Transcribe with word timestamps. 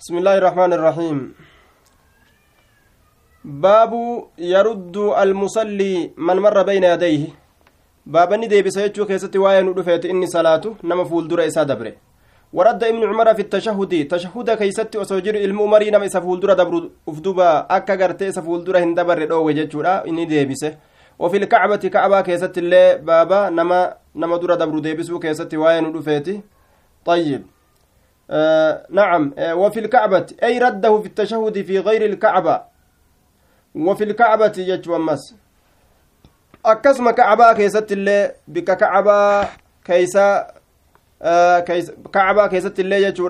بسم 0.00 0.16
الله 0.16 0.34
الرحمن 0.40 0.72
الرحيم. 0.72 1.18
باب 3.44 3.92
يرد 4.54 4.96
المصلي 4.96 5.94
من 6.16 6.36
مر 6.44 6.56
بين 6.70 6.84
يديه. 6.84 7.24
باب 8.06 8.32
ني 8.40 8.46
ديبس 8.48 8.76
يچو 8.76 9.04
كيستي 9.04 9.38
واي 9.38 9.60
نو 9.62 9.72
دفيت 9.76 10.04
إني 10.08 10.26
صلاته 10.26 10.80
نما 10.84 11.04
فول 11.04 11.28
در 11.28 11.40
إسا 11.46 11.62
دبره 11.68 11.92
ورد 12.52 12.84
ابن 12.84 13.02
عمر 13.08 13.28
في 13.34 13.42
التشهد 13.42 14.08
تشهد 14.08 14.48
كيستي 14.50 15.02
اسوجر 15.02 15.34
المؤمر 15.34 15.82
نما 15.92 16.06
إسا 16.06 16.20
فول 16.20 16.40
در 16.40 16.52
دبر 16.56 16.88
أفدوبا 17.08 17.66
أكا 17.76 17.94
غرتي 18.00 18.28
إسا 18.28 18.40
فول 18.40 18.64
در 18.64 18.76
هندبر 18.80 19.24
دو 19.24 19.44
وجچودا 19.48 20.08
إني 20.08 20.24
ديبسه 20.24 20.76
وفي 21.18 21.36
الكعبة 21.36 21.76
كعبة 21.76 22.20
كيست 22.20 22.58
الله 22.58 22.94
بابا 23.04 23.50
نما 23.50 23.94
نما 24.16 24.36
در 24.36 24.54
دبر 24.54 24.78
ديبسو 24.78 25.18
كيستي 25.18 25.56
واي 25.56 25.80
نو 25.80 25.92
دفيتي 25.92 26.40
طيب. 27.04 27.59
نعم. 28.90 29.34
آه 29.38 29.54
وفي 29.54 29.80
الكعبة 29.80 30.26
أي 30.42 30.58
رده 30.58 31.00
في 31.00 31.06
التشهد 31.06 31.62
في 31.62 31.78
غير 31.78 32.04
الكعبة؟ 32.04 32.62
وفي 33.74 34.04
الكعبة 34.04 34.52
يجو 34.58 34.98
مس. 34.98 35.34
أكسم 36.66 37.10
كعبة 37.10 37.52
كيست 37.52 37.92
الله 37.92 38.32
بك 38.48 38.76
كعبة 38.76 39.48
كيسا 39.84 40.46
آه 41.22 41.60
كيس 41.60 41.92
كعبة 42.12 42.46
كيست 42.46 42.80
الله 42.80 42.96
يجو 42.96 43.28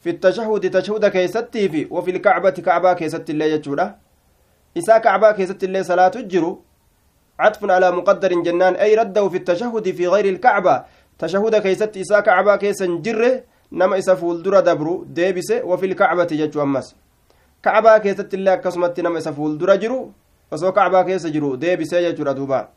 في 0.00 0.10
التشهد 0.10 0.70
تشهد 0.70 1.06
كيستي 1.06 1.68
في 1.68 1.86
وفي 1.90 2.10
الكعبة 2.10 2.50
كعبة 2.50 2.92
كيست 2.92 3.30
الله 3.30 3.44
يجو 3.44 3.76
إسا 4.78 4.98
كعبة 4.98 5.32
كيست 5.32 5.64
الله 5.64 5.82
صلاة 5.82 6.12
الجرو 6.16 6.62
عطف 7.38 7.70
على 7.70 7.90
مقدر 7.90 8.42
جنان 8.42 8.74
أي 8.74 8.94
رده 8.94 9.28
في 9.28 9.36
التشهد 9.36 9.90
في 9.90 10.08
غير 10.08 10.24
الكعبة؟ 10.24 10.84
تشهد 11.18 11.56
كيست 11.56 11.96
إسا 11.96 12.20
كعبة 12.20 12.56
كيسا 12.56 12.86
جره 12.86 13.42
nama 13.70 13.98
isa 13.98 14.16
fuuldura 14.16 14.62
dabru 14.62 15.04
deebise 15.04 15.60
wafil 15.60 15.94
kacbati 15.94 16.36
jechuu 16.36 16.60
ammas 16.60 16.96
kacbaa 17.60 18.00
keessatti 18.00 18.36
illee 18.36 18.52
akkasumatti 18.52 19.02
nama 19.02 19.18
isa 19.18 19.32
fuuldura 19.32 19.76
jiru 19.76 20.12
osoo 20.50 20.72
kacbaa 20.72 21.04
keessa 21.04 21.30
jiru 21.30 21.56
deebisee 21.56 22.02
jechuudha 22.02 22.34
duuba 22.34 22.68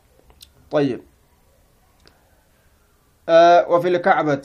طيب 0.72 1.00
آه 3.28 3.68
وفي 3.68 3.88
الكعبة 3.88 4.42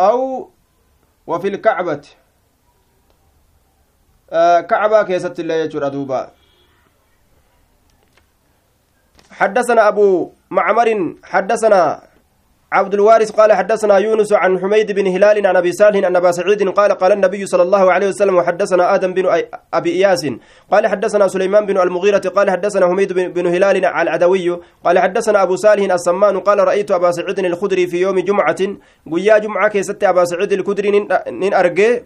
أو 0.00 0.50
وفي 1.26 1.48
الكعبة 1.48 2.02
آه 4.30 4.60
كعبة 4.60 5.02
كيست 5.02 5.40
الله 5.40 5.54
يجر 5.54 5.88
دوبا 5.88 6.32
حدثنا 9.30 9.88
أبو 9.88 10.32
معمر 10.50 11.16
حدثنا 11.24 12.07
عبد 12.72 12.94
الوارث 12.94 13.30
قال 13.30 13.52
حدثنا 13.52 13.98
يونس 13.98 14.32
عن 14.32 14.60
حميد 14.60 14.92
بن 14.92 15.06
هلال 15.06 15.46
عن 15.46 15.56
أبي 15.56 15.72
صالح 15.72 16.04
عن 16.04 16.16
أبا 16.16 16.32
سعيد 16.32 16.68
قال 16.68 16.92
قال 16.92 17.12
النبي 17.12 17.46
صلى 17.46 17.62
الله 17.62 17.92
عليه 17.92 18.08
وسلم 18.08 18.36
وحدثنا 18.36 18.94
آدم 18.94 19.14
بن 19.14 19.24
أبي 19.74 19.90
إياس. 19.90 20.26
قال 20.70 20.86
حدثنا 20.86 21.28
سليمان 21.28 21.66
بن 21.66 21.78
المغيرة 21.78 22.18
قال 22.18 22.50
حدثنا 22.50 22.86
حميد 22.86 23.12
بن 23.12 23.46
هلال 23.46 23.84
العدوي. 23.84 24.60
قال 24.84 24.98
حدثنا 24.98 25.42
أبو 25.42 25.56
صالح 25.56 25.92
السمان 25.92 26.40
قال 26.40 26.58
رأيت 26.58 26.90
أبا 26.90 27.10
سعيد 27.10 27.38
الخدري 27.38 27.86
في 27.86 28.00
يوم 28.00 28.20
جمعة. 28.20 28.60
قيا 29.12 29.38
جمعة 29.38 29.68
كيست 29.68 30.04
أبا 30.04 30.24
سعيد 30.24 30.52
الخدري 30.52 31.08
نين 31.28 31.54
أرجي. 31.54 32.02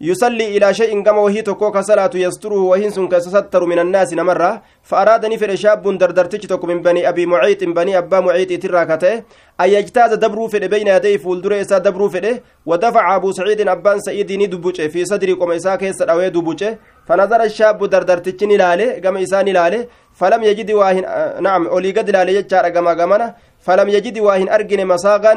يصلي 0.00 0.56
إلى 0.56 0.74
شيء 0.74 1.02
كما 1.02 1.20
وهي 1.20 1.42
تكو 1.42 1.70
كصلاة 1.70 2.10
يستره 2.14 2.60
وهي 2.70 2.90
سن 2.90 3.08
كستر 3.08 3.64
من 3.64 3.78
الناس 3.78 4.12
نمرة 4.14 4.62
فأرادني 4.82 5.38
في 5.38 5.56
شاب 5.56 5.98
دردرتش 5.98 6.46
تكو 6.46 6.66
من 6.66 6.82
بني 6.82 7.08
أبي 7.08 7.26
معيط 7.26 7.64
بني 7.64 7.98
أبا 7.98 8.20
معيط 8.20 8.62
تراكته 8.62 9.14
أن 9.60 9.68
يجتاز 9.68 10.14
دبرو 10.14 10.48
في 10.48 10.58
بين 10.68 10.86
يدي 10.86 11.18
فولدر 11.18 11.60
إسا 11.60 11.78
دبرو 11.78 12.08
في 12.08 12.40
ودفع 12.66 13.16
أبو 13.16 13.32
سعيد 13.32 13.60
أبان 13.68 14.00
سعيد 14.00 14.32
ندبوش 14.32 14.80
في 14.80 15.04
صدركم 15.04 15.50
إسا 15.50 15.76
كيس 15.76 16.02
أوي 16.02 16.30
دبوش 16.30 16.64
فنظر 17.06 17.42
الشاب 17.42 17.84
دردرتش 17.84 18.44
نلاله 18.44 18.98
كما 18.98 19.22
إسا 19.22 19.42
نلاله 19.42 19.86
فلم 20.14 20.42
يجد 20.42 20.70
واهن 20.70 21.04
نعم 21.42 21.66
أولي 21.66 21.90
قد 21.90 22.10
لاله 22.10 22.32
يجار 22.32 22.68
كما 22.68 23.34
فلم 23.66 23.88
يجد 23.88 24.18
واهن 24.18 24.48
أرجن 24.48 24.86
مساغا 24.86 25.34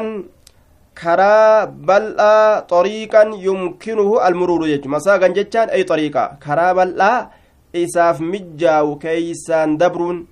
yumkinuhu 3.46 4.20
almuruuru 4.28 4.66
jechu 4.72 4.88
masaagan 4.88 5.34
jechaan 5.34 5.70
ay 5.70 5.84
xoriiqa 5.90 6.38
karaa 6.46 6.72
bal'aa 6.74 7.18
isaaf 7.82 8.20
mijjaawu 8.20 8.96
keeysaan 9.04 9.78
dabruun 9.78 10.26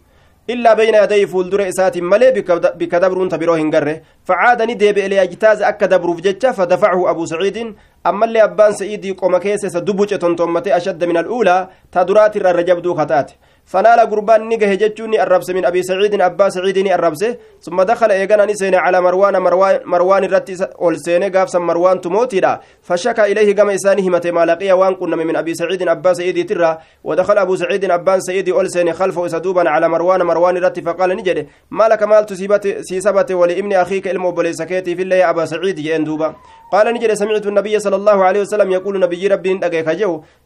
illaa 0.49 0.75
bayna 0.77 0.99
yadayhi 0.99 1.27
fuuldura 1.27 1.67
isaatiin 1.69 2.05
malee 2.05 2.33
bika 2.79 3.01
dabruun 3.01 3.29
ta 3.29 3.39
biroo 3.39 3.57
hin 3.57 3.71
garre 3.71 3.95
facaadani 4.29 4.75
deebi'e 4.83 5.09
liyajtaaza 5.13 5.67
akka 5.67 5.89
dabruuf 5.89 6.21
jecha 6.27 6.53
fadafacahu 6.59 7.09
abu 7.13 7.27
saciidin 7.27 7.75
ammallee 8.05 8.43
abbaan 8.43 8.77
sa'iidii 8.81 9.15
qoma 9.23 9.41
keessa 9.41 9.67
isa 9.67 9.81
dubuce 9.81 10.19
tontommate 10.19 10.71
ashadda 10.79 11.07
min 11.07 11.17
al'uulaa 11.23 11.67
ta 11.91 12.05
duraatirra 12.05 12.51
irra 12.55 12.63
jabduu 12.71 12.95
kataate 12.95 13.35
فنال 13.67 14.01
قربان 14.01 14.49
نجه 14.49 14.75
جتشوني 14.75 15.23
الربس 15.23 15.51
من 15.51 15.65
أبي 15.65 15.83
سعيد 15.83 16.21
أبا 16.21 16.49
سعيد 16.49 16.79
الربس. 16.79 17.25
ثم 17.61 17.83
دخل 17.83 18.11
إيجانا 18.11 18.45
نسين 18.45 18.75
على 18.75 19.01
مروان 19.01 19.39
مروان 19.39 19.81
مروان 19.85 20.25
الرتي 20.25 20.55
أولسين 20.81 21.37
قافسا 21.37 21.59
مروان 21.59 22.01
تموتي 22.01 22.59
فشكى 22.83 23.25
إليه 23.33 23.57
قام 23.57 23.71
إسانه 23.71 24.09
متى 24.09 24.31
ما 24.31 24.45
لقي 24.45 24.73
وان 24.73 24.95
كنا 24.95 25.17
من 25.17 25.37
أبي 25.37 25.55
سعيد 25.55 25.89
أبا 25.89 26.13
سعيد 26.13 26.49
ترى. 26.49 26.79
ودخل 27.05 27.39
أبو 27.39 27.57
سعيد 27.57 27.85
أبا 27.91 28.19
سعيد 28.19 28.49
أولسين 28.49 28.93
خلفه 28.93 29.27
سدوبا 29.27 29.71
على 29.71 29.89
مروان 29.89 30.23
مروان 30.23 30.57
الرتي 30.57 30.83
فقال 30.83 31.11
نجد 31.17 31.47
ما 31.71 31.89
لك 31.89 32.03
مال 32.03 32.27
تسيبت 32.27 32.79
سيسبت 32.81 33.33
ولابن 33.33 33.73
أخيك 33.73 34.09
إلمو 34.09 34.31
بليسكيتي 34.31 34.97
في 34.97 35.03
الله 35.03 35.31
أبا 35.31 35.45
سعيد؟ 35.45 35.79
يندوبا 35.79 36.35
قال 36.73 36.95
نجد 36.95 37.13
سمعت 37.15 37.47
النبي 37.47 37.79
صلى 37.79 37.97
الله 37.97 38.25
عليه 38.25 38.41
وسلم 38.41 38.73
يقول 38.73 39.01
نبي 39.01 39.27
ربي 39.29 39.61
أجيك 39.63 39.89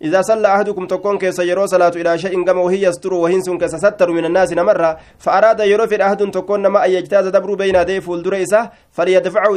إذا 0.02 0.20
صلى 0.22 0.48
أحدكم 0.54 0.86
تكون 0.86 1.18
كيس 1.18 1.38
يرو 1.38 1.66
صلاة 1.66 1.92
إلى 1.96 2.18
شيء 2.18 2.44
قام 2.44 2.58
وهي 2.58 2.82
يستر 2.82 3.14
وهن 3.14 3.40
سن 3.40 3.58
كستر 3.58 4.10
من 4.10 4.24
الناس 4.24 4.52
نمرة 4.52 4.98
فأراد 5.18 5.60
يروف 5.60 5.92
أحد 5.92 6.30
تكون 6.30 6.66
ما 6.66 6.84
أن 6.84 6.90
يجتاز 6.90 7.26
دبر 7.26 7.54
بين 7.54 7.74
يدي 7.74 8.00
فولدر 8.00 8.42
إسا 8.42 8.70
فليدفعه 8.92 9.50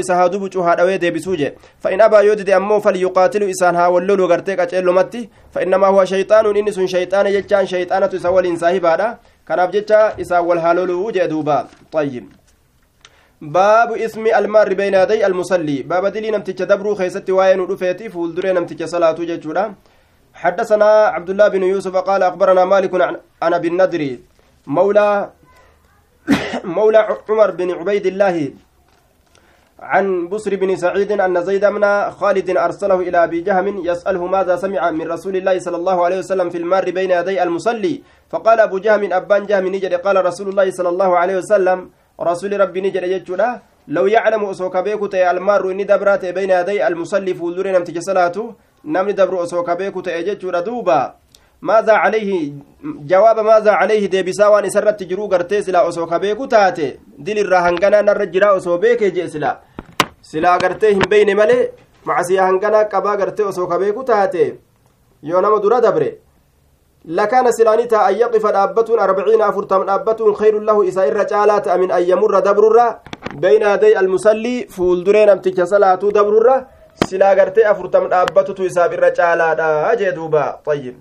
بچوها 0.43 0.75
دوي 0.75 0.97
دي 0.97 1.11
بسوجه. 1.11 1.55
فإن 1.79 2.01
أبا 2.01 2.19
يودد 2.19 2.49
أمو 2.49 2.79
فليقاتل 2.79 3.43
إسان 3.49 3.75
ها 3.75 3.87
ولولو 3.87 4.25
غرتك 4.25 4.59
أجل 4.59 4.93
متي 4.93 5.29
فإنما 5.51 5.87
هو 5.87 6.05
شيطان 6.05 6.57
إن 6.57 6.71
سن 6.71 6.87
شيطان 6.87 7.27
يجان 7.27 7.65
شيطانة 7.65 8.09
سوال 8.17 8.79
بعد 8.79 9.17
كان 9.47 9.65
بجتا 9.65 10.21
إسا 10.21 10.39
والهالولو 10.39 11.11
جدوبا 11.11 11.67
طيب. 11.91 12.42
باب 13.43 13.91
اسم 13.91 14.25
المار 14.27 14.73
بين 14.73 14.93
يدي 14.93 15.25
المصلي 15.27 15.77
باب 15.83 16.05
دلي 16.07 16.31
نمتج 16.31 16.63
دبرو 16.63 16.95
خيستي 16.95 17.31
واين 17.31 17.59
ودفيتي 17.59 18.09
فولدر 18.09 18.45
نمتج 18.55 18.83
صلاة 18.83 19.19
ججودا 19.29 19.73
حدثنا 20.33 20.89
عبد 21.15 21.29
الله 21.29 21.47
بن 21.47 21.63
يوسف 21.63 21.95
قال 21.95 22.23
أخبرنا 22.23 22.65
مالك 22.65 22.93
عن 23.41 23.53
أبي 23.53 23.67
النضر 23.67 24.01
مولى 24.67 25.29
مولى 26.77 27.01
عمر 27.29 27.51
بن 27.51 27.71
عبيد 27.71 28.05
الله 28.05 28.51
عن 29.79 30.27
بصر 30.27 30.55
بن 30.55 30.75
سعيد 30.75 31.11
أن 31.11 31.35
زيد 31.43 31.65
بن 31.65 31.83
خالد 32.19 32.49
أرسله 32.57 32.99
إلى 33.07 33.23
أبي 33.23 33.41
جهم 33.41 33.67
يسأله 33.85 34.25
ماذا 34.25 34.55
سمع 34.55 34.91
من 34.91 35.11
رسول 35.11 35.35
الله 35.35 35.59
صلى 35.59 35.77
الله 35.77 35.97
عليه 36.05 36.17
وسلم 36.23 36.47
في 36.49 36.57
المار 36.57 36.91
بين 36.91 37.11
يدي 37.11 37.43
المصلي 37.43 37.95
فقال 38.31 38.59
أبو 38.59 38.77
جهم 38.77 39.13
أبان 39.13 39.45
جهم 39.45 39.67
نجد 39.67 39.93
قال 39.93 40.25
رسول 40.25 40.47
الله 40.49 40.71
صلى 40.71 40.89
الله 40.89 41.11
عليه 41.17 41.37
وسلم 41.37 41.79
rasuli 42.19 42.57
rabbiini 42.57 42.91
jedhe 42.91 43.09
jechuudha. 43.09 43.61
Law 43.87 44.07
yaclamu 44.07 44.47
osoo 44.47 44.69
ka 44.69 44.81
beeku 44.83 45.07
ta'e 45.09 45.25
almaarru 45.27 45.71
inni 45.71 45.85
dabraa 45.85 46.17
ta'e 46.17 46.31
bayna 46.33 46.53
yaday 46.53 46.79
almusalli 46.83 47.33
fuuldure 47.35 47.71
namticha 47.71 48.01
salaatu 48.01 48.53
namni 48.83 49.13
dabru 49.13 49.37
osoo 49.39 49.63
ka 49.63 49.75
beeku 49.75 50.01
ta'e 50.01 50.23
jechuudha 50.23 50.61
duuba. 50.61 51.15
Maadaa 51.61 51.99
calayhi 52.03 52.53
jawaaba 53.05 53.43
maadaa 53.43 53.79
calayhi 53.79 54.07
deebisaa 54.07 54.49
waan 54.51 54.65
isarratti 54.65 55.05
jiruu 55.05 55.27
gartee 55.27 55.61
silaa 55.63 55.83
osoo 55.83 56.07
ka 56.07 56.19
beeku 56.19 56.47
taate 56.47 56.99
dilirraa 57.25 57.61
hanganaa 57.67 58.01
narra 58.01 58.25
jiraa 58.25 58.51
osoo 58.59 58.77
beekee 58.77 59.11
jee 59.11 59.27
silaa. 59.29 59.57
Silaa 60.21 60.57
gartee 60.59 60.91
hin 60.93 61.03
beyne 61.09 61.35
malee 61.35 61.71
macasiyaa 62.05 62.45
hanganaa 62.47 62.85
qabaa 62.85 63.17
gartee 63.17 63.45
osoo 63.45 63.67
ka 63.67 63.79
beeku 63.79 64.03
taate 64.03 64.55
yoo 65.23 65.41
nama 65.41 65.59
dura 65.59 65.81
dabre 65.81 66.17
لكان 67.05 67.51
سلانيتا 67.51 68.09
أن 68.09 68.15
يقف 68.15 68.45
دابة 68.47 69.03
أربعين 69.03 69.41
أفرتم 69.41 69.83
دابة 69.83 70.33
خير 70.33 70.59
له 70.59 70.81
إذا 70.81 71.07
إر 71.07 71.23
جالات 71.23 71.69
من 71.69 71.91
أن 71.91 72.03
يمر 72.03 72.39
دبر 72.39 72.95
بين 73.33 73.61
يدي 73.61 73.99
المصلي 73.99 74.67
فولدرين 74.69 75.29
أمتك 75.29 75.63
صلاة 75.63 75.95
دبر 75.95 76.47
silaa 76.93 77.35
gartee 77.35 77.65
afurtam 77.65 78.03
dhaabbatutu 78.09 78.65
isaaf 78.69 78.93
irra 78.93 79.09
caalaadha 79.19 79.95
jee 80.01 80.11
duuba 80.19 80.61
ayyib 80.75 80.95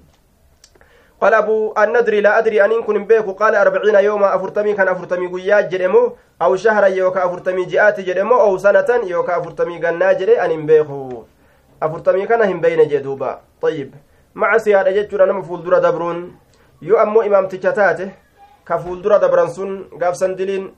قال 1.22 1.34
أبو 1.34 1.74
الندري 1.78 2.20
لا 2.20 2.38
أدري 2.38 2.64
أن 2.64 2.82
كن 2.82 3.04
بيك 3.04 3.22
قال 3.22 3.54
أربعين 3.54 3.94
يوما 3.94 4.34
أفرتمي 4.34 4.74
كان 4.74 4.88
أفرتمي 4.88 5.26
قياد 5.26 5.68
جرمو 5.70 6.12
أو 6.42 6.56
شهرا 6.56 6.86
يوكا 6.86 7.24
أفرتمي 7.24 7.64
جئات 7.64 8.00
جرمو 8.00 8.40
أو 8.40 8.58
سنة 8.58 8.90
يوكا 9.06 9.38
أفرتمي 9.38 9.78
قنا 9.78 10.12
جري 10.12 10.34
أن 10.40 10.66
بيكو. 10.66 11.22
أفرتمي 11.82 12.26
كان 12.26 12.42
هم 12.42 12.60
بين 12.60 12.88
جدوبا 12.88 13.40
طيب. 13.62 13.94
مع 14.34 14.58
سيادة 14.58 14.90
جتشورا 14.90 15.26
نم 15.26 15.42
فولدرا 15.42 15.78
دبرون 15.78 16.18
يو 16.82 16.96
أمو 17.02 17.22
إمام 17.22 17.48
تجتاته 17.48 18.08
كفولدرا 18.68 19.16
دبران 19.18 19.48
سن 19.48 19.84
قاف 20.00 20.16
سندلين 20.16 20.74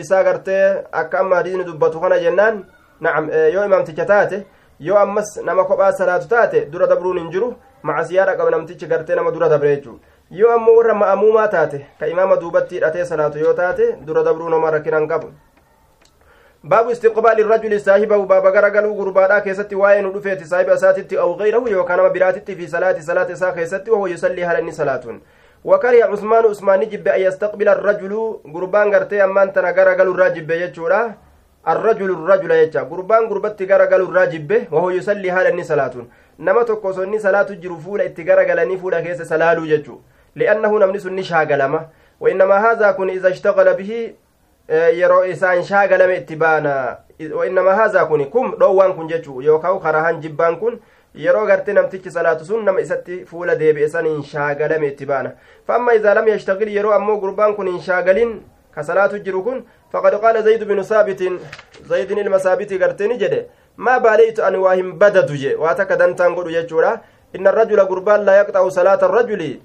إسا 0.00 0.18
قرتي 0.26 0.84
أكا 0.94 1.20
أما 1.20 1.40
دين 1.40 1.64
دبتو 1.64 2.00
خنا 2.00 2.16
جنان 2.18 2.64
نعم 3.00 3.30
yoo 3.54 3.64
imaamticha 3.64 4.04
taate 4.04 4.46
yoo 4.80 4.98
ammas 4.98 5.36
nama 5.44 5.64
kophaa 5.64 5.92
salaatu 5.92 6.28
taate 6.28 6.66
dura 6.72 6.86
dabruun 6.86 7.18
hin 7.18 7.30
jiru 7.30 7.54
macasiyaadha 7.82 8.36
qaba 8.36 8.50
namtichi 8.50 8.86
gartee 8.86 9.16
nama 9.16 9.30
dura 9.30 9.48
dabre 9.48 9.76
jechuu 9.76 9.98
yoo 10.30 10.50
ammoo 10.56 10.76
warra 10.76 10.94
ma'amuumaa 10.94 11.48
taate 11.48 11.78
ka 12.00 12.06
imaama 12.06 12.36
duubatti 12.36 12.74
hidhatee 12.74 13.04
salaatu 13.04 13.38
yoo 13.38 13.52
taate 13.52 13.84
dura 14.06 14.22
dabruu 14.22 14.48
nama 14.50 14.70
rakkinan 14.70 15.08
qabu 15.08 15.32
baabu 16.62 16.90
istiqbaali 16.90 17.42
rajuli 17.42 17.80
saahibahu 17.80 18.26
baaba 18.26 18.50
garagaluu 18.52 18.94
gurbaadhaa 18.94 19.40
keessatti 19.40 19.74
waa'ee 19.74 20.02
nu 20.02 20.12
dhufeeti 20.12 20.44
saahiba 20.44 20.74
isaatitti 20.74 21.18
aw 21.18 21.28
gayrahu 21.34 21.68
yookaan 21.68 21.96
nama 21.96 22.10
biraatitti 22.16 22.56
fi 22.56 22.68
salaati 22.68 23.02
salaata 23.02 23.32
isaa 23.32 23.52
keessatti 23.52 23.90
wahuwa 23.90 24.10
yusallii 24.10 24.42
haala 24.48 24.60
inni 24.60 24.72
salaatuun 24.72 25.20
وكره 25.64 26.04
عثمان 26.04 26.44
عثمان 26.44 26.88
جب 26.88 27.08
أن 27.08 27.20
يستقبل 27.20 27.68
الرجل 27.68 28.40
قربان 28.54 28.94
غرتي 28.94 29.24
أمان 29.24 29.52
تنا 29.52 29.70
غرغل 29.70 30.08
الراجب 30.08 30.50
يجورا. 30.50 31.14
الرجل 31.68 32.10
الرجل 32.10 32.50
يجا. 32.50 32.80
قربان 32.80 33.28
قربتي 33.28 33.64
غرغل 33.64 34.00
الراجب 34.08 34.72
وهو 34.72 34.90
يصلي 34.90 35.30
هذا 35.30 35.48
الني 35.48 35.62
صلاة 35.62 35.94
نما 36.38 36.62
تقصني 36.62 37.18
صلاة 37.18 37.50
جرو 37.62 37.76
فولا 37.76 38.04
اتغرغلني 38.04 38.76
فولا 38.76 39.00
كيس 39.00 39.22
سلالو 39.22 39.64
لأنه 40.36 40.78
نمني 40.78 40.98
سني 40.98 41.22
شاغلما 41.22 41.80
وإنما 42.20 42.56
هذا 42.72 42.90
كن 42.96 43.08
إذا 43.10 43.28
اشتغل 43.28 43.74
به 43.74 44.12
yeroo 44.70 45.24
isaan 45.24 45.62
shaagalame 45.64 46.16
itti 46.16 46.36
baana. 46.36 46.96
Wainnamaa 47.34 47.74
haazaa 47.74 48.06
kun 48.06 48.24
kum 48.30 48.54
dhoowwaan 48.60 48.94
kun 48.94 49.08
jechuu. 49.08 49.40
Yookaan 49.42 49.80
karahan 49.80 50.20
jibbaan 50.22 50.56
kun 50.56 50.80
yeroo 51.14 51.46
gartee 51.46 51.74
namtichi 51.74 52.10
salaatu 52.10 52.44
sun 52.44 52.64
nama 52.64 52.80
isatti 52.80 53.24
fuula 53.24 53.54
deebi'e 53.54 53.88
saniin 53.88 54.22
shaagalame 54.22 54.86
itti 54.86 55.06
baana. 55.06 55.32
فأما 55.68 55.92
إذا 55.92 56.14
لم 56.14 56.28
يشتغل 56.28 56.68
يرو 56.68 56.96
أمو 56.96 57.20
قربان 57.20 57.54
كن 57.54 57.80
شاغلين 57.80 58.42
كصلاة 58.76 59.12
جروكن 59.26 59.64
فقد 59.92 60.14
قال 60.14 60.42
زيد 60.44 60.64
بن 60.64 60.82
ثابت 60.82 61.22
زيد 61.86 62.10
المثابت 62.12 62.82
قرتني 62.82 63.16
جده 63.16 63.46
ما 63.78 63.98
باليت 63.98 64.40
أن 64.40 64.54
واهم 64.54 64.98
بدد 64.98 65.32
جي 65.32 65.54
واتك 65.54 65.92
دنتان 65.92 66.34
قد 66.34 66.50
يجورا 66.50 67.00
إن 67.36 67.46
الرجل 67.46 67.80
قربان 67.80 68.20
لا 68.24 68.34
يقطع 68.40 68.68
صلاة 68.68 68.98
الرجل 69.08 69.60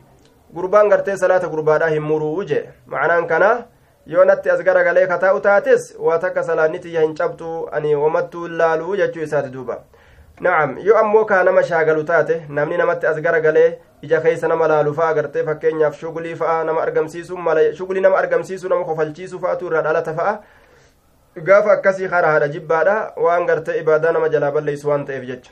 قربان 0.55 0.93
قرتي 0.93 1.15
صلاة 1.15 1.43
قربان 1.53 1.81
هم 1.81 2.05
مرو 2.09 2.43
جي 2.43 2.61
معناه 2.87 3.19
كنا 3.19 3.65
yoo 4.13 4.25
natti 4.25 4.49
as 4.49 4.63
garagalee 4.63 5.07
kataa'u 5.07 5.39
taates 5.41 5.95
waa 5.99 6.17
takka 6.19 6.43
salaannitiyya 6.43 7.01
hin 7.01 7.15
cabtu 7.15 7.69
ani 7.71 7.95
wamattuu 7.95 8.47
laaluu 8.47 8.95
jechuu 9.01 9.23
isaati 9.27 9.49
duuba 9.49 9.77
nacam 10.39 10.77
yoo 10.87 10.97
ammoo 10.97 11.25
kaa 11.25 11.43
nama 11.43 11.63
shaagalu 11.63 12.03
taate 12.03 12.41
namni 12.49 12.77
namatti 12.77 13.07
as 13.07 13.21
garagalee 13.27 13.69
ija 14.01 14.21
keeysa 14.21 14.47
nama 14.47 14.67
laalu 14.67 14.93
fa'a 14.93 15.09
agartee 15.15 15.43
fakkeenyaaf 15.49 15.99
shugulii 15.99 16.35
fa'a 16.35 16.63
nama 16.63 16.81
argamsiisuu 16.81 17.37
mala 17.37 17.63
shugulii 17.75 18.01
nama 18.07 18.17
argamsiisuu 18.23 18.69
nama 18.69 18.85
kofalchiisuu 18.85 19.39
fa'atu 19.45 19.67
irraa 19.71 19.81
dhalata 19.87 20.13
fa'a 20.13 20.33
gaafa 21.49 21.71
akkasii 21.77 22.07
kara 22.15 22.27
haadha 22.31 22.47
jibbaadha 22.57 22.97
waan 23.27 23.45
gartee 23.45 23.79
ibaadaa 23.79 24.11
nama 24.11 24.29
jalaa 24.35 24.51
balleeysu 24.51 24.89
waan 24.89 25.05
ta'eef 25.05 25.23
jecha 25.31 25.51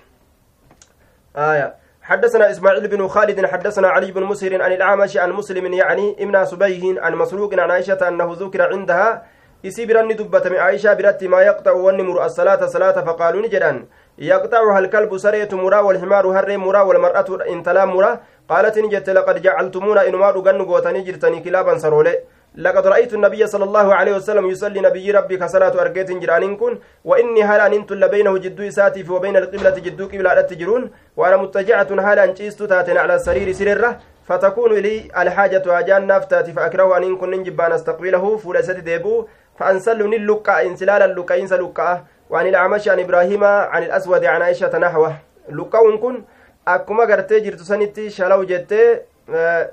حدثنا 2.03 2.51
إسماعيل 2.51 2.87
بن 2.87 3.07
خالد 3.07 3.45
حدثنا 3.45 3.87
علي 3.87 4.11
بن 4.11 4.23
مسهر 4.23 4.61
عن 4.61 4.71
الأعمش 4.71 5.17
عن 5.17 5.31
مسلم 5.31 5.73
يعني 5.73 6.15
ابن 6.19 6.45
سبيه 6.45 7.01
عن 7.01 7.15
مسروق 7.15 7.59
عن 7.59 7.71
عائشة 7.71 8.07
أنه 8.07 8.35
ذكر 8.39 8.61
عندها 8.61 9.23
dubbatame 9.63 10.59
aayishaa 10.59 10.95
biratti 10.95 11.27
maa 11.29 11.41
yaqxa'u 11.43 11.85
wanni 11.85 12.03
muru 12.03 12.19
assalaata 12.19 12.67
salaata 12.67 13.03
faqaaluu 13.05 13.41
ni 13.41 13.49
jedhan 13.49 13.87
yaqxacuha 14.17 14.77
alkalbu 14.77 15.19
sareetu 15.19 15.55
muraa 15.55 15.81
walhimaaru 15.81 16.33
harree 16.35 16.57
muraa 16.57 16.83
walmar'atu 16.83 17.39
intalaan 17.47 17.87
mura 17.95 18.19
qaalat 18.49 18.75
ni 18.75 18.89
jette 18.89 19.13
laqad 19.13 19.39
jacaltumuuna 19.41 20.03
inumaa 20.03 20.33
dhugannu 20.33 20.65
gootanii 20.65 21.05
jirtanii 21.07 21.41
kilaaban 21.41 21.79
saroole 21.79 22.13
لقد 22.55 22.87
رأيت 22.87 23.13
النبي 23.13 23.47
صلى 23.47 23.63
الله 23.63 23.95
عليه 23.95 24.15
وسلم 24.15 24.49
يصلي 24.49 24.81
نبي 24.81 25.11
ربي 25.11 25.37
كصلاة 25.37 25.81
أرجيت 25.81 26.11
جرانين 26.11 26.57
كن 26.57 26.77
وإني 27.05 27.43
هل 27.43 27.59
أن 27.73 27.85
تل 27.85 28.09
بينه 28.09 28.37
جدو 28.37 28.67
إساتي 28.67 29.05
وبين 29.09 29.37
القبلة 29.37 29.77
جدو 29.85 30.05
قبلة 30.07 30.41
تجرون 30.41 30.91
وأنا 31.17 31.37
متجعة 31.37 31.87
هل 31.99 32.19
أن 32.19 32.33
جيست 32.33 32.71
على 32.71 33.15
السرير 33.15 33.51
سررة 33.51 33.99
فتكون 34.27 34.73
لي 34.73 35.09
الحاجة 35.17 35.79
أجان 35.79 36.07
نفتاتي 36.07 36.51
فأكره 36.53 36.97
أن 36.97 37.17
كن 37.17 37.31
نجبان 37.31 37.71
أستقبله 37.71 38.37
فولست 38.37 38.71
ديبو 38.71 39.25
فأنسل 39.59 39.99
نلقى 40.09 40.67
انسلال 40.67 41.01
اللقى 41.01 41.41
إنس 41.41 41.53
لقى 41.53 42.01
وعن 42.29 42.47
الأعمش 42.47 42.87
عن 42.87 42.99
إبراهيم 42.99 43.43
عن 43.43 43.83
الأسود 43.83 44.25
عن 44.25 44.41
عائشة 44.41 44.77
نحوه. 44.77 45.13
لقى 45.49 45.97
كن 45.97 46.23
akkuma 46.65 47.05
gartee 47.05 47.41
jirtu 47.43 47.65
sanitti 47.65 48.09
shalaw 48.09 48.45
jettee 48.45 49.03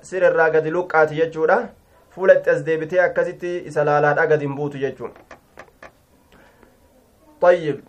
sirrirraa 0.02 0.48
gadi 0.50 0.70
luqqaati 0.76 1.14
jechuudha 1.20 1.58
fuula 2.14 2.34
itti 2.38 2.50
as 2.50 2.64
deebitee 2.64 3.00
akkasitti 3.06 3.56
isa 3.72 3.84
laalaadha 3.84 4.26
gadi 4.26 4.44
hin 4.46 4.56
buutu 4.56 4.78
jechuun 4.78 5.12
طيب 7.40 7.80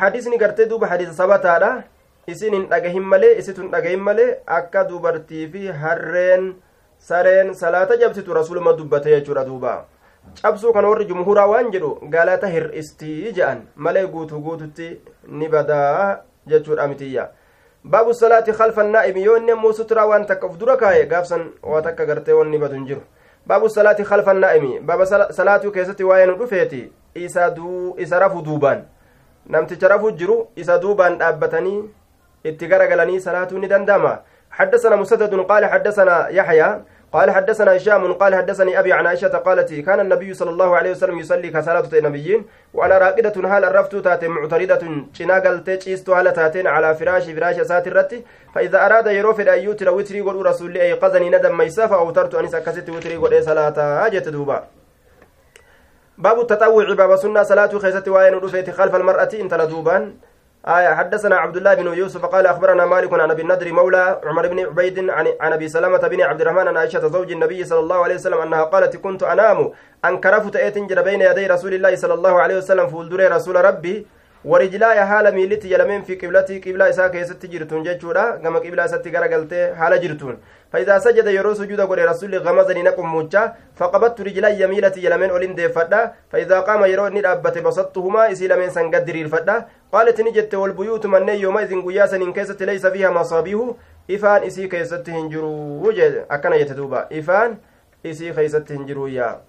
حديثني 0.00 0.38
gartee 0.38 0.66
duuba 0.70 0.86
hadiisa 0.86 1.12
sabataadha 1.12 1.82
isin 2.26 2.54
hin 2.54 2.66
dhagahin 2.70 3.02
malee 3.02 3.38
isitu 3.38 3.62
hin 3.62 3.70
dhagahin 3.70 4.00
malee 4.08 4.36
akka 4.46 4.84
dubartii 4.88 5.48
fi 5.52 5.66
harreen 5.82 6.54
sareen 6.98 7.54
salaata 7.54 7.96
jabsitu 7.96 8.34
rasuluma 8.34 8.72
dubbate 8.78 9.10
jechuudha 9.10 9.44
duuba 9.48 9.72
cabsuu 10.42 10.72
kana 10.76 10.88
warri 10.88 11.04
jumhuraa 11.10 11.46
waan 11.52 11.72
jedhu 11.74 11.90
galata 12.14 12.46
hir'istii 12.54 13.32
je'an 13.38 13.66
malee 13.76 14.06
guutuu 14.14 14.40
guututti 14.46 14.88
ni 15.40 15.48
badaa 15.48 16.22
jechuudha 16.46 16.86
mitiyya 16.92 17.28
baabu 17.84 18.14
salaati 18.14 18.52
khalfa 18.60 18.82
naa'imi 18.94 19.24
yoo 19.26 19.36
inni 19.42 19.52
ammoo 19.56 19.72
suturaa 19.80 20.06
waan 20.12 20.26
takka 20.30 20.46
uf 20.46 20.56
dura 20.62 20.76
kaaye 20.76 21.06
gaafsan 21.12 21.44
waa 21.72 21.82
takka 21.82 22.06
gartee 22.06 22.32
wanni 22.40 22.58
badu 22.58 22.74
hin 22.74 22.86
jiru 22.86 23.02
baabu 23.46 23.68
salaati 23.68 24.04
khalfa 24.04 24.34
naa'imi 24.34 24.80
baaba 24.80 25.06
salaatuu 25.32 25.70
keessatti 25.70 26.04
waa'ee 26.04 26.26
nu 26.26 26.34
dhufeeti 26.38 26.82
isa 27.14 27.50
isa 27.96 28.18
rafu 28.18 28.42
duubaan 28.42 28.82
namticha 29.46 29.88
rafuu 29.88 30.10
jiru 30.10 30.38
isa 30.56 30.78
duubaan 30.78 31.18
dhaabbatanii 31.18 31.82
itti 32.44 32.66
garagalanii 32.66 33.20
salaatuu 33.20 33.58
ni 33.58 33.68
danda'ama 33.68 34.18
حدثنا 34.56 34.96
مسدد 34.96 35.34
قال 35.34 35.64
حدثنا 35.66 36.28
يحيى 36.28 36.80
قال 37.16 37.30
حدثنا 37.30 37.76
هشام 37.76 38.12
قال 38.12 38.34
حدثني 38.34 38.78
أبي 38.78 38.92
عن 38.92 39.06
عائشة 39.06 39.28
قالت 39.28 39.72
كان 39.72 40.00
النبي 40.00 40.34
صلى 40.34 40.50
الله 40.50 40.76
عليه 40.76 40.90
وسلم 40.90 41.18
يصلي 41.18 41.48
كصلاة 41.50 41.88
النبيين 41.92 42.44
وأنا 42.74 42.98
راقدة 42.98 43.32
هال 43.36 43.64
الرفت 43.64 43.96
تات 43.96 44.24
معترضة 44.24 44.82
شناقل 45.12 45.64
تجيست 45.64 46.08
هال 46.10 46.32
تاتين 46.32 46.66
على 46.66 46.94
فراش 46.94 47.24
فراش 47.30 47.56
سات 47.60 47.86
الرت 47.86 48.22
فإذا 48.54 48.86
أراد 48.86 49.06
يروفد 49.06 49.48
أن 49.48 49.58
يوتر 49.58 49.90
وتري 49.90 50.20
قل 50.20 50.46
رسول 50.46 50.70
الله 50.70 50.94
قزني 50.94 51.30
ندم 51.30 51.56
ميسا 51.58 51.86
فأوترت 51.86 52.34
أني 52.34 52.48
سكست 52.48 52.88
وتري 52.90 53.16
قل 53.16 53.44
صلاة 53.44 54.06
أجت 54.06 54.28
دوبا. 54.28 54.64
باب 56.18 56.40
التطوع 56.40 56.94
باب 56.94 57.16
سنة 57.16 57.42
صلاة 57.42 57.78
خيست 57.78 58.08
وين 58.08 58.34
رفيت 58.34 58.70
خلف 58.70 58.94
المرأة 58.94 59.28
انت 59.34 59.54
لدوبان 59.54 60.14
آية 60.68 60.94
حدثنا 60.94 61.36
عبد 61.36 61.56
الله 61.56 61.74
بن 61.74 61.86
يوسف 61.94 62.24
قال 62.26 62.46
أخبرنا 62.46 62.86
مالك 62.86 63.12
عن 63.12 63.30
أبي 63.30 63.42
النضر 63.42 63.72
مولى 63.72 64.20
عمر 64.24 64.48
بن 64.48 64.60
عبيد 64.60 65.10
عن, 65.10 65.52
أبي 65.52 65.68
سلمة 65.68 65.98
بن 65.98 66.20
عبد 66.20 66.40
الرحمن 66.40 66.68
عن 66.68 66.76
عائشة 66.76 67.08
زوج 67.08 67.32
النبي 67.32 67.64
صلى 67.64 67.78
الله 67.80 68.04
عليه 68.04 68.14
وسلم 68.14 68.38
أنها 68.38 68.64
قالت 68.64 68.96
كنت 68.96 69.22
أنام 69.22 69.70
أن 70.04 70.20
كرفت 70.20 70.56
أيتنجر 70.56 71.02
بين 71.02 71.20
يدي 71.20 71.46
رسول 71.46 71.74
الله 71.74 71.96
صلى 71.96 72.14
الله 72.14 72.40
عليه 72.40 72.56
وسلم 72.56 72.86
فولدري 72.88 73.26
رسول 73.26 73.64
ربي 73.64 74.06
ورجلاي 74.46 75.04
حال 75.10 75.34
ميلتي 75.34 75.68
يلمين 75.72 76.02
في 76.02 76.14
قبلتي 76.14 76.58
قبلة 76.64 76.88
إساء 76.88 77.08
كيست 77.08 77.46
جرتون 77.46 77.82
جيشورا 77.82 78.24
كما 78.42 78.58
قبلة 78.58 78.84
إساتي 78.84 79.10
غرقلتي 79.10 79.74
حال 79.74 79.92
جرتون 80.02 80.36
فإذا 80.72 80.98
سجد 80.98 81.26
يرو 81.26 81.54
سجود 81.54 81.80
قول 81.80 82.08
رسول 82.08 82.32
غمزني 82.38 82.82
نقم 82.82 83.06
موجة 83.06 83.42
فقبضت 83.76 84.20
رجلاي 84.20 84.60
يميلتي 84.62 85.00
يلمين 85.04 85.30
أولين 85.30 85.54
دي 85.54 85.68
فدا 85.68 86.12
فإذا 86.32 86.60
قام 86.60 86.84
يرو 86.84 87.08
ندابت 87.08 87.58
بسطهما 87.58 88.32
إسي 88.32 88.48
لمن 88.48 88.70
سنقدر 88.70 89.14
الفدا 89.14 89.66
قالت 89.92 90.20
نجت 90.20 90.54
والبيوت 90.54 91.06
من 91.06 91.28
يومئذ 91.28 91.72
قياسا 91.86 92.16
إن 92.16 92.32
كيست 92.32 92.62
ليس 92.62 92.86
فيها 92.86 93.10
مصابيه 93.10 93.74
إفان 94.10 94.42
إسي 94.42 94.68
كيست 94.68 95.08
هنجرو 95.10 95.50
وجد 95.86 96.24
أكنا 96.30 96.56
يتدوبا 96.56 97.00
إفان 97.18 97.50
إسي 98.06 98.32
كيست 98.32 98.72
هنجرو 98.72 99.06
يا 99.06 99.40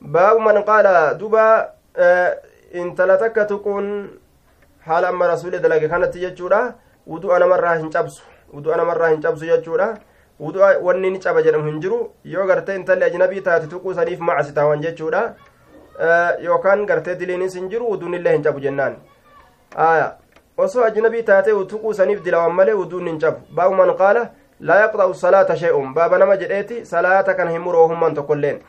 باب 0.00 0.36
من 0.38 0.56
قال 0.62 1.18
دوبا 1.18 1.68
آه 1.96 2.38
intala 2.72 3.16
takka 3.18 3.44
tuquun 3.46 3.86
haala 4.86 5.08
amma 5.08 5.26
rasuuli 5.28 5.60
dalage 5.60 5.88
kanatti 5.88 6.20
jechuudha 6.20 6.74
wudu'a 7.06 7.38
namarraa 7.38 7.74
hin 7.78 7.90
cabsu 7.90 8.22
wudu'a 8.54 8.76
namarraa 8.76 9.10
hin 9.10 9.22
cabsu 9.22 9.46
jechuudha 9.46 9.88
wudu'a 10.40 10.78
wanni 10.78 11.10
ni 11.10 11.18
caba 11.18 11.42
jedhamu 11.42 11.70
hin 11.70 11.80
jiru 11.80 11.98
yoo 12.24 12.46
gartee 12.46 12.76
intalli 12.76 13.04
ajnabii 13.04 13.40
taate 13.40 13.66
tuquu 13.66 13.94
saniif 13.94 14.20
macasi 14.20 14.54
taawan 14.58 14.80
jechuudha 14.80 15.22
yookaan 16.46 16.86
gartee 16.86 17.14
diliinis 17.14 17.54
hin 17.54 17.68
jiru 17.68 17.90
wuduun 17.90 18.14
illee 18.14 18.32
hin 18.36 18.42
cabu 18.42 18.60
jennaan 18.60 18.96
osoo 20.56 20.84
ajnabii 20.84 21.22
taate 21.22 21.50
tuquu 21.74 21.94
saniif 21.94 22.22
dilawan 22.24 22.54
malee 22.54 22.78
wuduun 22.82 23.06
hin 23.06 23.18
cabu 23.18 23.40
baabu 23.54 23.96
qaala 24.02 24.30
laa 24.60 24.80
yaqxa'u 24.80 25.14
salaata 25.14 25.56
shay'un 25.56 25.94
baaba 25.94 26.18
nama 26.18 26.36
jedheeti 26.36 26.86
salaata 26.86 27.34
kana 27.34 27.50
hin 27.50 27.62
muroo 27.66 27.88
humman 27.88 28.14
tokkoilleen 28.14 28.62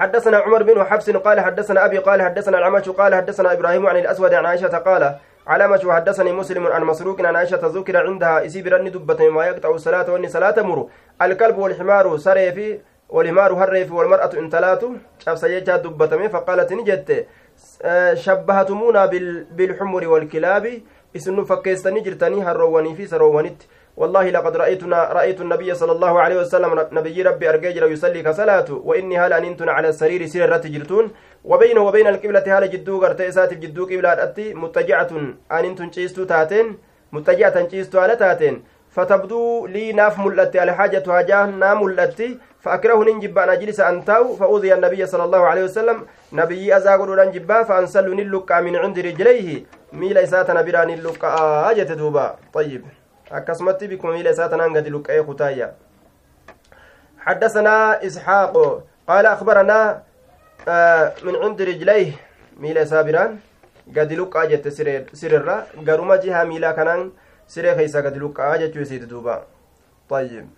حدثنا 0.00 0.36
عمر 0.38 0.62
بن 0.62 0.84
حفص 0.84 1.10
قال 1.10 1.40
حدثنا 1.40 1.84
أبي 1.84 1.98
قال 1.98 2.22
حدثنا 2.22 2.58
العمش 2.58 2.88
قال 2.88 3.14
حدثنا 3.14 3.52
إبراهيم 3.52 3.86
عن 3.86 3.96
الأسود 3.96 4.34
عن 4.34 4.46
عائشة 4.46 4.78
قال 4.78 5.02
علامة 5.46 5.82
وحدثني 5.84 6.32
مسلم 6.32 6.66
عن 6.66 6.82
مسروق 6.84 7.18
عن 7.26 7.36
عائشة 7.36 7.60
ذكر 7.76 7.96
عندها 8.06 8.46
إسي 8.46 8.62
برني 8.62 8.90
دبة 8.90 9.28
ما 9.28 9.46
يقطع 9.46 9.70
الصلاة 9.70 10.12
واني 10.12 10.28
صلاة 10.28 10.62
مر. 10.62 10.86
الكلب 11.22 11.58
والحمار 11.58 12.16
سريفي 12.16 12.78
والحمار 13.08 13.50
هريف 13.60 13.92
والمرأة 13.92 14.30
انتلات. 14.42 14.82
شاف 15.18 15.38
سيجها 15.38 15.82
فقالت 16.28 16.72
نجت. 16.72 17.26
shabbahatuumuuna 18.24 19.08
bilxumuri 19.56 20.06
walkilaabi 20.06 20.84
isin 21.14 21.44
fakkeessanii 21.44 22.00
jirtanii 22.00 22.40
harroowwanii 22.40 22.94
fi 22.94 23.06
saroowwanitti 23.06 23.68
والله 23.98 24.30
لقد 24.30 24.56
رأيتنا 24.56 24.98
رأيت 25.18 25.40
النبي 25.40 25.74
صلى 25.74 25.92
الله 25.92 26.20
عليه 26.20 26.36
وسلم 26.40 26.70
نبي 26.92 27.22
ربي 27.22 27.48
أرجع 27.50 27.86
يصلي 27.94 28.22
كصلاته 28.22 28.74
وإني 28.88 29.18
هل 29.18 29.32
أنتن 29.32 29.68
على 29.68 29.88
السرير 29.88 30.26
سيرة 30.26 30.62
جرتون؟ 30.74 31.10
وبينه 31.44 31.80
وبين 31.80 32.06
القبلة 32.06 32.46
هل 32.58 32.70
جدو 32.70 33.02
غرتي 33.02 33.30
ساتف 33.32 33.58
جدو 33.58 33.84
قبلة 33.90 34.22
أتي؟ 34.22 34.54
متجعة 34.54 35.10
أن 35.52 35.64
أنتن 35.64 35.90
تشيستو 35.90 36.24
تاتين؟ 36.24 36.78
متجعة 37.12 37.56
تشيستو 37.62 37.98
على 37.98 38.16
تاتين. 38.16 38.62
فتبدو 38.90 39.66
لي 39.66 39.92
ناف 39.92 40.18
ملتي 40.18 40.62
الحاجة 40.62 41.02
هاجاه 41.06 41.46
نام 41.46 41.82
ملتي 41.84 42.38
فأكره 42.60 43.04
ننجب 43.04 43.38
أن 43.38 43.48
أجلس 43.48 43.80
أنتاو 43.80 44.36
فأوذي 44.36 44.74
النبي 44.74 45.06
صلى 45.06 45.24
الله 45.24 45.42
عليه 45.50 45.64
وسلم 45.64 46.06
نبي 46.32 46.76
أزاقر 46.76 47.08
ننجبا 47.24 47.62
فأنسل 47.62 48.06
نلقى 48.14 48.62
من 48.62 48.76
عند 48.76 48.98
رجليه. 48.98 49.64
ميل 49.92 50.18
إساتنا 50.18 50.62
برا 50.62 50.84
نلقى 50.84 51.32
آجة 51.70 51.94
دوبا. 51.94 52.36
طيب. 52.54 52.82
أكسمت 53.32 53.84
بكم 53.84 54.08
ميل 54.08 54.28
إساتنا 54.28 54.64
قد 54.64 54.88
لقى 54.88 55.24
خطايا 55.24 55.74
حدثنا 57.18 58.06
إسحاق 58.06 58.82
قال 59.08 59.26
أخبرنا 59.26 60.02
من 61.24 61.34
عند 61.42 61.62
رجليه 61.62 62.12
ميل 62.56 62.86
سابران 62.86 63.38
قد 63.96 64.12
لقى 64.12 64.48
جت 64.48 64.68
سرر 65.14 65.48
قرم 65.86 66.14
جهة 66.14 66.44
ميلا 66.44 66.72
كنان 66.72 67.12
سري 67.46 67.74
خيسا 67.74 68.00
قد 68.00 68.16
لقى 68.16 68.58
جت 68.58 68.76
يسيد 68.76 69.08
دوبا 69.08 69.42
طيب 70.08 70.48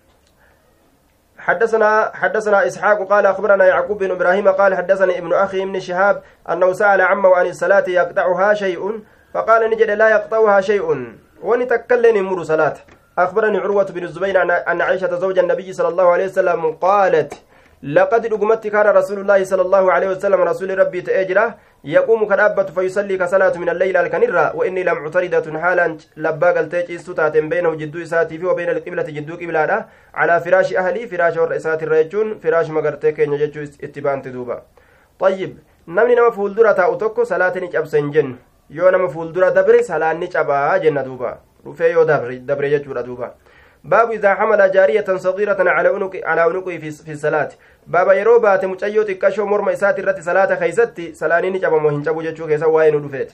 حدثنا 1.38 2.10
حدثنا 2.14 2.66
اسحاق 2.66 3.08
قال 3.08 3.26
اخبرنا 3.26 3.64
يعقوب 3.64 3.98
بن 3.98 4.10
إبراهيم 4.10 4.48
قال 4.48 4.74
حدثني 4.74 5.18
ابن 5.18 5.32
أخي 5.34 5.62
ابن 5.62 5.80
شهاب 5.80 6.22
انه 6.50 6.72
سال 6.72 7.00
عمه 7.00 7.36
عن 7.36 7.46
الصلاه 7.46 7.84
يقطعها 7.88 8.54
شيء 8.54 9.00
فقال 9.34 9.70
نجد 9.70 9.90
لا 9.90 10.08
يقطعها 10.08 10.60
شيء 10.60 11.14
ونتكلم 11.42 12.16
مر 12.30 12.42
صلاة. 12.44 12.76
أخبرني 13.18 13.58
عروة 13.58 13.84
بن 13.84 14.04
الزبير 14.04 14.42
ان 14.42 14.80
عائشة 14.80 15.14
زوج 15.18 15.38
النبي 15.38 15.72
صلى 15.72 15.88
الله 15.88 16.08
عليه 16.08 16.24
وسلم 16.24 16.72
قالت 16.72 17.32
لقد 17.82 18.26
رقمت 18.26 18.66
كان 18.66 18.86
رسول 18.86 19.18
الله 19.18 19.44
صلى 19.44 19.62
الله 19.62 19.92
عليه 19.92 20.08
وسلم 20.08 20.40
رسول 20.40 20.78
ربي 20.78 21.00
تأجره 21.00 21.54
يقوم 21.84 22.28
كدابة 22.28 22.62
فيصلي 22.76 23.16
كصلاة 23.16 23.58
من 23.58 23.68
الليل 23.68 23.96
الكنرة 23.96 24.56
وإني 24.56 24.82
لم 24.84 24.98
عتردة 25.04 25.60
حالا 25.60 25.96
لبا 26.16 26.48
قلتيج 26.56 26.92
استطاعت 26.92 27.36
بينه 27.36 27.74
جدو 27.74 28.02
إساتي 28.02 28.44
وبين 28.44 28.68
القبلة 28.70 29.02
جدو 29.02 29.34
قبلة 29.34 29.84
على 30.14 30.40
فراش 30.40 30.74
أهلي 30.74 31.06
فراش 31.06 31.36
ورئسات 31.36 31.82
الرجون 31.82 32.38
فراش 32.38 32.70
مقرتك 32.70 33.18
ينججو 33.18 33.62
اتبان 33.84 34.22
تدوبا 34.22 34.62
طيب 35.18 35.52
fuuldura 36.36 36.74
taa'u 36.74 36.96
tokko 36.96 37.24
salaata 37.24 37.60
ni 37.60 37.68
cabsa 37.68 37.96
hin 37.98 38.12
jennu 38.12 38.36
yoo 38.70 38.90
nama 38.90 39.08
fuuldura 39.08 39.50
dabre 39.50 39.82
salaan 39.82 40.18
ni 40.20 40.28
cabaa 40.28 40.78
jenna 40.78 41.02
duuba. 41.02 41.38
Dhufee 41.64 41.92
yoo 41.92 42.04
dabre 42.04 42.70
jechuudha 42.70 43.02
duuba. 43.02 43.34
إذا 43.84 44.34
حمل 44.34 44.70
جارية 44.70 45.16
صغيرة 45.16 45.70
على 45.70 45.88
عنق 45.88 46.20
على 46.24 46.40
عنقه 46.40 46.78
في, 46.78 46.90
في 46.90 47.12
الصلاة 47.12 47.48
باب 47.86 48.08
يرو 48.08 48.38
بات 48.38 48.64
مچيو 48.64 49.02
تكشو 49.02 49.46
مرمى 49.46 49.72
إسات 49.72 49.98
الرت 49.98 50.20
صلاة 50.20 50.54
خيستي 50.54 51.14
سلانين 51.14 51.58
جاب 51.58 51.72
موهن 51.72 52.02
جابو 52.02 52.22
جتشو 52.22 52.46
كيسا 52.46 52.66
واين 52.66 53.08
دفيت 53.08 53.32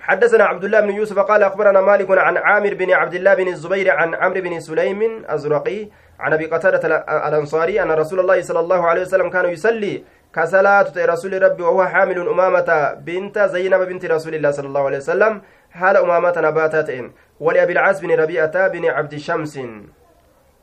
حدثنا 0.00 0.44
عبد 0.44 0.64
الله 0.64 0.80
بن 0.80 0.90
يوسف 0.90 1.18
قال 1.18 1.42
أخبرنا 1.42 1.80
مالك 1.80 2.10
عن 2.10 2.36
عامر 2.36 2.74
بن 2.74 2.90
عبد 2.92 3.14
الله 3.14 3.34
بن 3.34 3.48
الزبير 3.48 3.90
عن 3.90 4.14
عمرو 4.14 4.40
بن 4.40 4.60
سليم 4.60 5.24
الزرقي 5.30 5.88
عن 6.20 6.32
أبي 6.32 6.46
قتادة 6.46 7.04
الأنصاري 7.28 7.82
أن 7.82 7.90
رسول 7.90 8.20
الله 8.20 8.42
صلى 8.42 8.60
الله 8.60 8.86
عليه 8.86 9.00
وسلم 9.02 9.30
كان 9.30 9.46
يصلي 9.50 10.04
كصلاة 10.34 10.92
رسول 10.96 11.42
ربي 11.42 11.62
وهو 11.62 11.86
حامل 11.86 12.28
أمامة 12.28 12.94
بنت 12.94 13.38
زينب 13.38 13.80
بنت 13.80 14.04
رسول 14.04 14.34
الله 14.34 14.50
صلى 14.50 14.66
الله 14.66 14.84
عليه 14.86 14.96
وسلم. 14.96 15.42
حال 15.70 15.96
أمامة 15.96 16.34
نباتات. 16.36 16.90
ولأبي 17.40 17.72
العاص 17.72 18.00
بن 18.00 18.10
ربيعة 18.10 18.68
بن 18.68 18.84
عبد 18.86 19.16
شمس. 19.16 19.60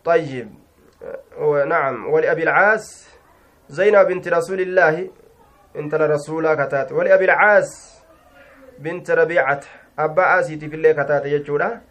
طيب. 0.03 0.49
نعم. 1.67 2.07
ولأبي 2.13 2.43
العاص 2.43 3.09
زينب 3.69 4.07
بنت 4.07 4.27
رسول 4.27 4.61
الله. 4.61 5.09
انت 5.75 5.95
لرسول 5.95 6.53
كتات. 6.55 6.91
ولأبي 6.91 7.25
العاص 7.25 8.01
بنت 8.79 9.11
ربيعة. 9.11 9.61
أبا 9.99 10.39
آسيتي 10.39 10.69
في 10.69 10.75
الله 10.75 10.91
كتات 10.91 11.25
يجورا 11.25 11.81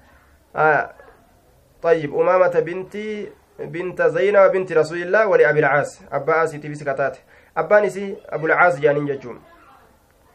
آه. 0.57 0.91
طيب. 1.83 2.15
أمامة 2.15 2.61
بنتي 2.61 3.33
بنت 3.59 4.03
زينب 4.03 4.53
بنت 4.53 4.73
رسول 4.73 5.03
الله. 5.03 5.27
ولأبي 5.27 5.59
العاص. 5.59 6.03
أبا 6.13 6.45
آسيتي 6.45 6.69
في 6.69 6.75
سكتات. 6.75 7.17
نسي 7.81 8.17
أبو 8.29 8.47
العاص 8.47 8.81
جانين 8.81 9.09
يجون 9.09 9.41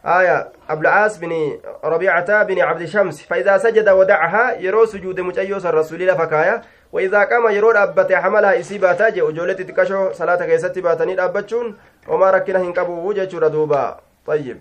آية 0.05 0.51
أبو 0.69 0.81
العاص 0.81 1.19
بن 1.19 1.59
ربيعة 1.83 2.43
بن 2.43 2.61
عبد 2.61 2.85
شمس 2.85 3.21
فإذا 3.21 3.57
سجد 3.57 3.89
ودعها 3.89 4.59
يرو 4.59 4.85
سجود 4.85 5.19
مجيوس 5.19 5.65
الرسول 5.65 5.99
لفكايا 5.99 6.61
وإذا 6.91 7.23
قام 7.23 7.47
يرو 7.47 7.71
أبت 7.71 8.13
حملها 8.13 8.59
إسيبا 8.59 8.93
تاجي 8.93 9.21
وجولتي 9.21 9.63
تكشو 9.63 10.11
صلاة 10.11 10.45
كيستي 10.45 10.81
باتني 10.81 11.23
أبتشون 11.23 11.77
وما 12.07 12.31
ركنا 12.31 12.59
هنقبو 12.61 13.09
وجه 13.09 13.47
دوبا 13.47 13.99
طيب 14.25 14.59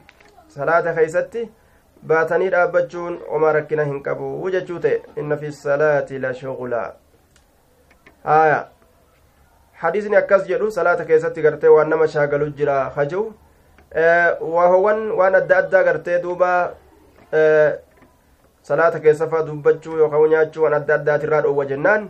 صلاة 0.48 0.94
كيستي 0.94 1.48
oma 3.28 3.52
rakkina 3.52 3.84
hin 3.84 4.02
qabu 4.02 4.50
jechuute 4.50 5.02
inna 5.16 5.36
fi 5.36 5.52
salaati 5.52 6.18
la 6.18 6.34
shughula 6.34 6.94
haya 8.24 8.68
salaata 10.70 11.04
keessatti 11.04 11.42
gartee 11.42 11.68
waan 11.68 11.88
nama 11.88 12.08
shaagalu 12.08 12.50
jira 12.50 12.90
hajuu 12.96 13.32
wahowan 14.40 15.10
waan 15.12 15.34
adda 15.34 15.56
addaa 15.58 15.82
gartee 15.84 16.22
duuba 16.22 16.74
salaata 18.62 19.00
keessafa 19.00 19.42
dubbachuu 19.42 19.98
yookaan 19.98 20.30
nyaachuu 20.30 20.62
waan 20.62 20.74
adda 20.74 20.94
addaatirraa 20.94 21.42
dhoowwa 21.42 21.66
jennaan 21.66 22.08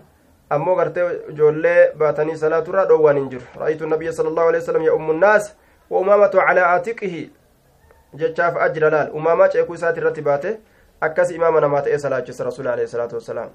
ammoo 0.50 0.76
gartee 0.76 1.04
ijoollee 1.30 1.92
baatanii 1.98 2.36
salaaturraa 2.36 2.84
dhoowwaan 2.86 3.16
hin 3.16 3.28
jiru 3.30 3.46
ra'aytu 3.60 3.86
nabiyya 3.86 4.12
sallallahu 4.12 4.48
alaihi 4.48 4.62
wasallam 4.62 4.82
ya 4.82 4.94
ummu 4.94 5.12
nnaas 5.12 5.54
wa 5.90 6.00
umaamatu 6.00 6.38
calaa 6.46 6.68
aatiqihi 6.74 7.30
jechaaf 8.14 8.56
ajra 8.56 8.90
laal 8.90 9.10
umaamaa 9.14 9.48
ceekuu 9.48 9.74
isaati 9.74 10.00
irratti 10.00 10.22
baate 10.22 10.58
akkas 11.00 11.30
imaama 11.30 11.60
namaa 11.60 11.82
ta'ee 11.82 11.98
salaachisa 11.98 12.44
rasuuli 12.44 12.68
alayhi 12.68 12.90
salaatu 12.90 13.14
wassalaam 13.14 13.50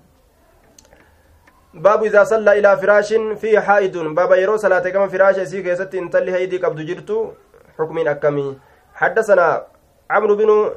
باب 1.75 2.03
إذا 2.03 2.24
صلى 2.24 2.60
إلى 2.60 2.77
فراش 2.77 3.13
فيه 3.13 3.60
حائد 3.60 3.98
باب 3.98 4.32
يرو 4.32 4.58
صلاة 4.58 4.79
كما 4.79 5.08
فراش 5.08 5.38
يسي 5.38 5.62
كيست 5.62 5.96
انتلي 5.96 6.32
هيدي 6.32 6.58
قبض 6.58 6.79
جرتو. 6.82 7.32
حكم 7.79 8.08
أكمي. 8.08 8.58
حدثنا 8.94 9.63
عمرو 10.10 10.36
بن 10.36 10.72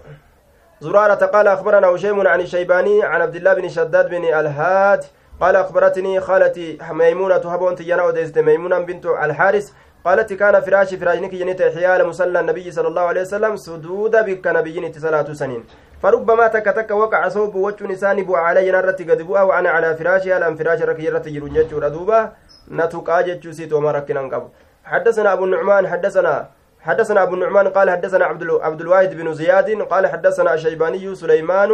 زرارة 0.80 1.26
قال 1.26 1.48
أخبرنا 1.48 1.86
هشيم 1.86 2.26
عن 2.26 2.40
الشيباني 2.40 3.04
عن 3.04 3.22
عبد 3.22 3.36
الله 3.36 3.54
بن 3.54 3.68
شداد 3.68 4.10
بن 4.10 4.24
الهاد. 4.24 5.04
قال 5.40 5.56
أخبرتني 5.56 6.20
خالتي 6.20 6.78
ميمونة 6.90 7.34
هبون 7.36 7.74
تيانا 7.76 8.02
وديست. 8.04 8.38
ميمونة 8.38 8.78
بنت 8.78 9.06
الحارس 9.06 9.72
قالت 10.04 10.32
كان 10.32 10.60
فراش 10.60 10.94
فراشنك 10.94 11.34
جنيت 11.34 11.62
حيال 11.62 12.06
مصلى 12.06 12.40
النبي 12.40 12.70
صلى 12.70 12.88
الله 12.88 13.02
عليه 13.02 13.20
وسلم 13.20 13.56
سدود 13.56 14.16
بك 14.16 14.46
نبي 14.46 14.92
صلاة 14.92 15.32
سنين. 15.32 15.64
فربما 16.02 16.46
تك 16.48 16.64
تك 16.64 16.90
وقع 16.90 17.28
صوب 17.28 17.54
وجه 17.54 17.86
نساني 17.86 18.22
بو 18.22 18.36
علي 18.36 18.70
نرتي 18.70 19.04
قد 19.10 19.22
بو 19.22 19.32
وأنا 19.32 19.70
على 19.70 19.96
فراشها 19.96 20.38
لم 20.38 20.56
فراش 20.56 20.82
ركي 20.82 21.08
رتي 21.08 21.30
جرون 21.30 21.54
جتشور 21.54 21.86
أدوبة 21.86 22.30
نتوقع 22.70 23.20
جتشو 23.20 23.52
سيت 23.52 23.72
وما 23.72 23.90
ركنا 23.92 24.50
حدثنا 24.84 25.32
أبو 25.32 25.44
النعمان 25.44 25.88
حدثنا 25.88 26.48
حدثنا 26.80 27.22
أبو 27.22 27.34
النعمان 27.34 27.68
قال 27.68 27.90
حدثنا 27.90 28.24
عبد 28.24 28.42
عبد 28.50 28.80
الواحد 28.80 29.14
بن 29.14 29.34
زياد 29.34 29.82
قال 29.82 30.06
حدثنا 30.06 30.54
الشيباني 30.54 31.14
سليمان 31.14 31.70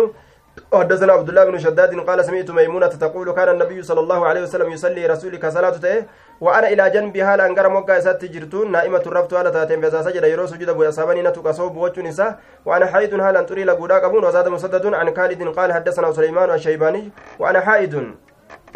وحدثنا 0.73 1.13
عبد 1.13 1.29
الله 1.29 1.45
بن 1.45 1.59
شداد 1.59 2.01
قال 2.01 2.25
سمعت 2.25 2.51
ميمونة 2.51 2.87
تقول 2.87 3.33
كان 3.33 3.49
النبي 3.49 3.83
صلى 3.83 4.01
الله 4.01 4.27
عليه 4.27 4.43
وسلم 4.43 4.73
يصلي 4.73 5.07
رسولك 5.07 5.49
صلاته 5.49 6.05
وأنا 6.41 6.69
إلى 6.69 6.91
جنبي 6.91 7.23
هال 7.23 7.41
أنقر 7.41 7.69
موقع 7.69 7.99
إسات 7.99 8.25
جرتون 8.25 8.73
نائمة 8.73 9.03
الرفت 9.07 9.35
على 9.35 9.51
تاتين 9.51 9.81
بيزا 9.81 10.03
سجد 10.03 10.25
يرو 10.25 10.47
سجد 10.47 10.69
أبو 10.69 10.89
أصابني 10.89 11.23
نتوك 11.23 11.49
صوب 11.49 11.77
وجه 11.77 12.37
وأنا 12.65 12.87
حائد 12.87 13.15
هال 13.15 13.37
أن 13.37 13.47
تري 13.47 13.65
لقودا 13.65 13.99
قبون 13.99 14.25
وزاد 14.25 14.49
مسدد 14.49 14.87
عن 14.95 15.17
خالد 15.17 15.43
قال 15.43 15.73
حدثنا 15.73 16.13
سليمان 16.13 16.51
الشيباني 16.51 17.11
وأنا 17.39 17.61
حائد. 17.61 18.15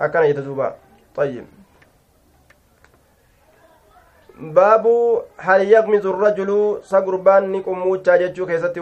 أكن 0.01 0.23
يتدوبا 0.23 0.75
طيب. 1.17 1.45
baabu 4.39 5.23
hal 5.37 5.67
yaqmizu 5.69 6.13
rajulu 6.13 6.79
sa 6.87 7.01
gurbaan 7.03 7.51
ni 7.51 7.63
qummuuchaa 7.63 8.19
jechuu 8.19 8.47
keessatti 8.47 8.81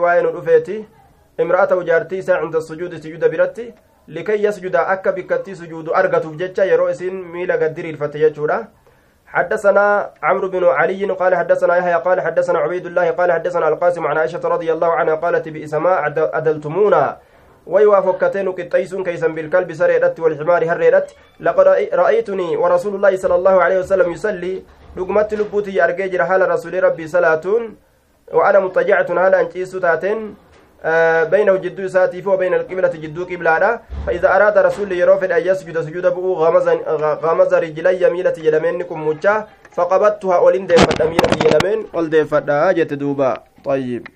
waa'ee 1.38 1.44
nu 1.44 1.52
dhufeeti 1.52 1.76
imra'ata 1.76 1.84
jaartii 1.84 2.18
isaa 2.18 2.40
cinda 2.40 2.60
sujuudi 2.60 3.02
sujuuda 3.02 3.28
biratti 3.28 3.74
likay 4.08 4.42
yasjuda 4.42 4.86
akka 4.86 5.12
bikkattii 5.12 5.56
sujuudu 5.56 5.94
argatuuf 5.94 6.36
jecha 6.36 6.64
yeroo 6.64 6.90
isiin 6.90 7.14
miila 7.14 7.56
gaddiriirfatte 7.56 8.18
jechuudha 8.18 8.68
حدثنا 9.26 10.10
عمرو 10.22 10.48
بن 10.48 10.64
علي 10.64 11.04
قال 11.04 11.34
حدثنا 11.34 11.76
يحيى 11.76 11.94
قال 11.94 12.20
حدثنا 12.20 12.58
عبيد 12.58 12.86
الله 12.86 13.10
قال 13.10 13.32
حدثنا 13.32 13.68
القاسم 13.68 14.06
عن 14.06 14.18
عائشة 14.18 14.40
رضي 14.48 14.72
الله 14.72 14.92
عنها 14.92 15.14
قالت 15.14 15.48
بإسماء 15.48 16.06
أدلتمونا 16.16 17.18
ويوافقتين 17.66 18.52
قطيس 18.52 18.94
كيسا 18.94 19.28
بالكلب 19.28 19.72
سريرت 19.72 20.20
والحمار 20.20 20.64
هريرت 20.72 21.14
لقد 21.40 21.66
رأيتني 21.92 22.56
ورسول 22.56 22.94
الله 22.94 23.16
صلى 23.16 23.34
الله 23.34 23.62
عليه 23.62 23.78
وسلم 23.78 24.12
يصلي 24.12 24.62
lubbuuti 24.96 25.80
argee 25.80 26.08
jira 26.08 26.24
haala 26.24 26.46
rasuulii 26.46 26.80
rabbii 26.80 27.08
salaatuun 27.08 27.76
وأنا 28.32 28.60
مضطجعة 28.60 29.06
هلا 29.10 29.40
أنجيس 29.40 29.72
تاتين 29.72 30.34
بينه 31.30 31.56
جدو 31.56 31.88
ساتي 31.88 32.22
وبين 32.26 32.54
القبلة 32.54 32.88
جدو 32.88 33.24
قبلة. 33.24 33.80
فإذا 34.06 34.28
أراد 34.36 34.58
رسول 34.58 34.92
يروفد 34.92 35.30
أن 35.32 35.42
يسجد 35.46 35.80
سجود 35.80 36.06
بؤ 36.06 36.32
غمز 36.32 36.68
غمز 37.24 37.54
رجلي 37.54 38.02
يميلة 38.02 38.34
يلمين 38.38 38.82
كم 38.82 39.18
فقبضتها 39.76 40.36
أولين 40.36 40.66
ديفت 40.66 41.00
أمينة 41.00 41.32
يلمين 41.44 41.86
أول 41.94 42.10
ديفت 42.10 42.48
جت 42.72 42.92
دوبا. 42.94 43.42
طيب. 43.64 44.15